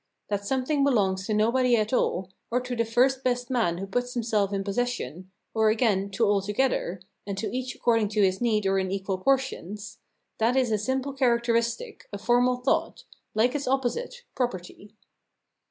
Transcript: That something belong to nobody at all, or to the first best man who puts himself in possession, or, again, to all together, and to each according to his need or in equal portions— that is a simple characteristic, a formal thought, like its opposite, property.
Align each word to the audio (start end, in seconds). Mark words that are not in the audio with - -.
That 0.29 0.43
something 0.43 0.83
belong 0.83 1.15
to 1.17 1.33
nobody 1.35 1.75
at 1.77 1.93
all, 1.93 2.31
or 2.49 2.59
to 2.59 2.75
the 2.75 2.85
first 2.85 3.23
best 3.23 3.51
man 3.51 3.77
who 3.77 3.85
puts 3.85 4.15
himself 4.15 4.51
in 4.51 4.63
possession, 4.63 5.29
or, 5.53 5.69
again, 5.69 6.09
to 6.13 6.25
all 6.25 6.41
together, 6.41 7.03
and 7.27 7.37
to 7.37 7.55
each 7.55 7.75
according 7.75 8.07
to 8.17 8.23
his 8.23 8.41
need 8.41 8.65
or 8.65 8.79
in 8.79 8.89
equal 8.89 9.19
portions— 9.19 9.99
that 10.39 10.55
is 10.55 10.71
a 10.71 10.79
simple 10.79 11.13
characteristic, 11.13 12.07
a 12.11 12.17
formal 12.17 12.55
thought, 12.57 13.03
like 13.35 13.53
its 13.53 13.67
opposite, 13.67 14.23
property. 14.33 14.95